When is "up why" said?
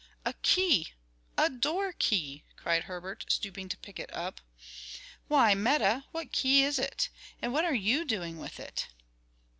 4.11-5.53